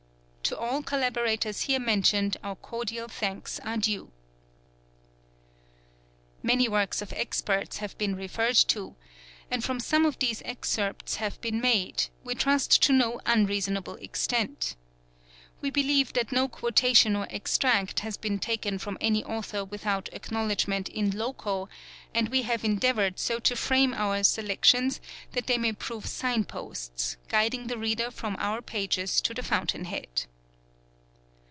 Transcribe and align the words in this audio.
To 0.51 0.57
all 0.57 0.83
collaborators 0.83 1.61
here 1.61 1.79
mentioned_ 1.79 2.31
be 2.33 2.39
/ 2.41 2.43
our 2.43 2.57
cordial 2.57 3.07
thanks 3.07 3.57
are 3.61 3.77
due. 3.77 4.11
| 5.11 6.41
3} 6.41 6.43
Many 6.43 6.67
works 6.67 7.01
of 7.01 7.13
experts 7.13 7.77
have 7.77 7.97
been 7.97 8.17
referred 8.17 8.57
to 8.67 8.97
and 9.49 9.63
from 9.63 9.79
some 9.79 10.03
of 10.05 10.19
these— 10.19 10.41
excerpts 10.45 11.15
have 11.17 11.39
been 11.39 11.61
made, 11.61 12.07
we 12.25 12.35
trust 12.35 12.81
to 12.81 12.91
no 12.91 13.21
unreasonable 13.25 13.95
extent. 13.95 14.75
We 15.61 15.69
B 15.69 15.81
believe 15.83 16.11
that 16.13 16.33
no 16.33 16.49
quotation 16.49 17.15
or 17.15 17.27
extract 17.29 18.01
has 18.01 18.17
been 18.17 18.37
taken 18.37 18.77
from 18.77 18.97
any 18.99 19.23
author 19.23 19.63
* 19.63 19.63
without 19.63 20.09
acknowledgment 20.11 20.89
in 20.89 21.11
loco, 21.11 21.69
and 22.13 22.27
we 22.27 22.41
have 22.41 22.65
endeavoured 22.65 23.19
so 23.19 23.39
to 23.39 23.55
frame 23.55 23.93
our 23.93 24.21
selections 24.21 24.99
that 25.31 25.47
they 25.47 25.57
may 25.57 25.71
prove 25.71 26.05
signposts, 26.07 27.15
guiding 27.29 27.67
the 27.67 27.77
reader 27.77 28.11
from 28.11 28.35
~ 28.37 28.39
our 28.39 28.61
pages 28.61 29.21
to 29.21 29.33
the 29.33 29.43
fountainhead. 29.43 30.25